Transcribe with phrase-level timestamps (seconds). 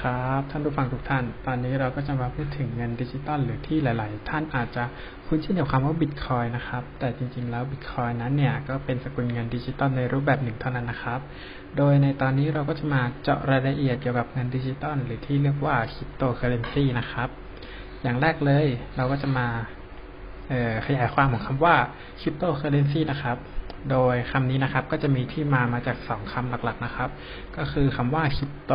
[0.00, 4.84] ครับ ท่านผู้ฟังทุกท่าน ตอนนี้เราก็จะมาพูดถึงเงินดิจิตอลหรือที่หลาย ๆ ท่านอาจจะ
[5.26, 11.20] คุ้นชินกับคำว่าบิตคอยนะครับ แต่จริง ๆ แล้วบิตคอยนั้นเนี่ยก็เป็นสกุลเงินดิจิตอลในรูปแบบหนึ่งเท่านั้นนะครับ
[11.76, 17.28] โดยในตอนนี้เราก็จะมาเจาะรายละเอียดเกี่ยวกับเงินดิจิตอลหรือที่เรียกว่าคริปโตเคอเรนซีนะครับ
[18.02, 19.46] อย่างแรกเลยเราก็จะมา
[20.86, 21.74] ขยายความของคำว่า
[22.20, 23.36] คริปโตเคอเรนซีนะครับ
[23.90, 27.10] โดยคำนี้นะครับก็จะมีที่มามาจากสองคำหลักๆนะครับ
[27.56, 28.74] ก็คือคำว่าคริปโต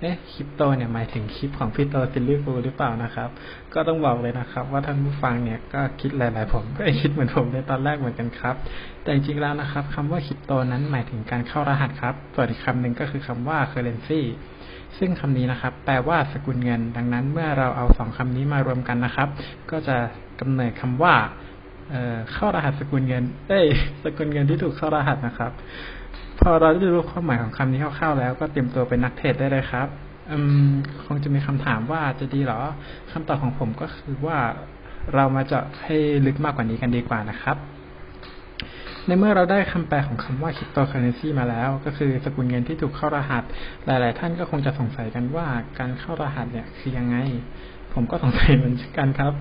[0.00, 3.28] เอ๊ะคริปโตเนี่ยหมายถึงคลิปของพี่โตซิลลี่ฟูหรือเปล่านะครับ
[3.74, 8.54] ก็ต้องบอกเลยนะครับ ว่าท่านผู้ฟังเนี่ยก็คิดหลาย ๆ ผมก็คิดเหมือนผมในตอนแรกเหมือนกันครับ
[9.02, 14.20] แต่จริงๆแล้วนะครับคำว่าคริปโตนั้นหมายถึงการเข้ารหัสครับ ส่วนอีกคำหนึ่งก็คือคำว่า currency
[14.98, 19.28] ซึ่งคำนี้นะครับ แปลว่าสกุลเงิน ดังนั้นเมื่อเราเอาสองคำนี้มารวมกันนะครับ
[19.70, 19.96] ก็จะ
[20.40, 21.14] กำเนิดคำว่า
[22.32, 23.66] เข้ารหัสสกุลเงิน เอ้ย
[24.04, 25.52] สกุลเงินที่ถูกเข้ารหัสนะครับ
[26.40, 29.88] พอเราได้รู้ความหมายของคำนี้คร่าวๆแล้ว ก็เตรียมตัวเป็นนักเทรดได้เลยครับ
[30.30, 30.70] อืม
[31.04, 32.60] คงจะมีคำถามว่าจะดีหรอ
[33.12, 34.38] คำตอบของผมก็คือว่า
[35.14, 37.56] เรามาเจาะให้ลึกมากกว่านี้กันดีกว่านะครับ
[39.08, 43.44] ในเมื่อเราได้คำแปลของคำว่าคริปโตเคอเรนซีมาแล้ว ก็คือสกุลเงินที่ถูกเข้ารหัส
[43.86, 45.46] หลาย ๆ ท่านก็คงจะสงสัยกันว่า
[45.78, 47.16] การเข้ารหัสเนี่ยคือยังไง
[47.94, 49.32] ผมก็สงสัยเหมือนกันครับ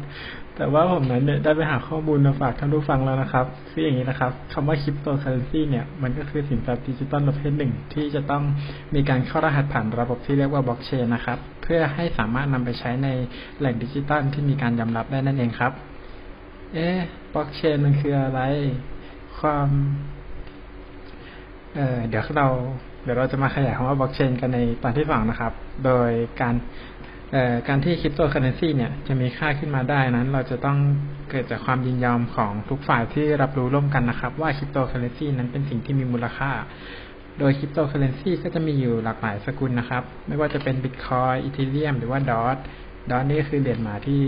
[0.55, 8.43] แต่ว่าผมนั้นเนี่ยได้ไปหาข้อมูลมาฝากท่านผู้ฟังแล้วนะครับคืออย่างนี้นะครับคำว่าคริปโตเคอเรนซีเนี่ยมันก็คือสินทรัพย์ดิจิตอลประเภทหนึ่ง ที่จะต้อง
[8.95, 13.07] มีการเข้ารหัสผ่านระบบที่เรียกว่าบล็อกเชนนะครับ เพื่อให้สามารถนำไปใช้ใน
[13.59, 15.73] แหล่งดิจิตอลที่มีการยอมรับได้นั่นเองครับ
[16.73, 16.99] เอ๊ะ
[17.33, 18.41] บล็อกเชนมันคืออะไร
[19.41, 19.69] ความ
[21.75, 22.47] เเดี๋ยวเรา
[23.03, 25.53] เดี๋ยวเราจะมาขยายคำว่าบล็อกเชนกันในตอนที่สองนะครับ
[25.85, 26.09] โดย
[26.41, 26.55] การ
[27.67, 30.77] การที่คริปโตเคอเรนซีเนี่ยจะมีค่าขึ้นมาได้นั้น เราจะต้อง
[31.29, 36.51] เกิดจากความยินยอมของทุกฝ่ายที่รับรู้ร่วมกันนะครับ ว่าคริปโตเคอเรนซีนั้นเป็นสิ่งที่มีมูลค่า
[37.39, 44.21] โดยคริปโตเคอเรนซีก็จะมีอยู่หลากหลายสกุลนะครับ ไม่ว่าจะเป็น Bitcoin Ethereum หรือว่า Doge Doge นี่คือเหรียญหมาที่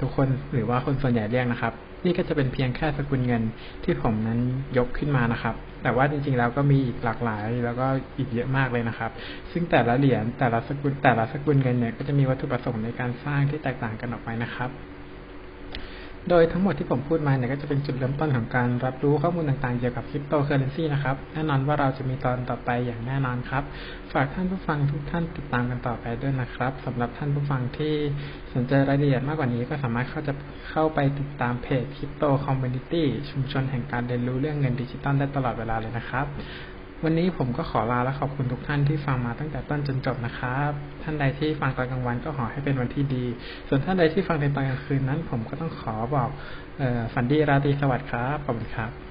[0.00, 1.74] ทุกคนหรือว่าคนส่วนใหญ่เรียกนะครับ
[2.04, 3.42] นี่ก็จะเป็นเพียงแค่สกุลเงิน
[3.84, 4.40] ที่ผมนั้น
[4.78, 7.86] ยกขึ้นมานะครับ แต่ว่าจริงๆแล้วก็มีอีกหลากหลาย แล้วก็
[8.18, 9.10] อีกเยอะมากเลยนะครับ
[9.52, 14.70] ซึ่งแต่ละเหรียญแต่ละสกุลแต่ละสกุลเงินเนี่ยก็จะมีวัตถุประสงค์ในการสร้างที่แตกต่างกันออกไปนะครับ
[16.30, 23.62] โดยทั้งหมดที่ผมพูดมาเนี่ยก็จะเป็นจุดเริ่มต้นของการรับรู้ข้อมูลต่างๆ เกี่ยวกับคริปโตเคอเรนซีนะครับ แน่นอนว่าเราจะมีตอนต่อไปอย่างแน่นอนครับ
[24.12, 27.94] ฝากท่านผู้ฟังทุกท่านติดตามกันต่อไปด้วยนะครับสำหรับท่านผู้ฟังที่
[28.54, 30.32] สนใจรายละเอียดมากกว่านี้ก็สามารถเข้าจะ
[30.70, 36.26] เข้าไปติดตามเพจ Crypto Community ชุมชนแห่งการเรียนรู้เรื่องเงินดิจิตอลได้ตลอดเวลาเลยนะครับ
[37.02, 40.70] วันนี้ผมก็ขอลาและขอบคุณทุกท่านที่ฟังมาตั้งแต่ต้นจนจบนะครับ
[41.02, 43.24] ท่านใดที่ฟังตอนกลางวันก็ขอให้เป็นวันที่ดี
[43.68, 46.30] ส่วนท่านใดที่ฟังในตอนกลางคืนนั้น ผมก็ต้องขอบอก
[47.14, 49.04] ฝันดีราตรีสวัสดิ์ครับขอบคุณครับ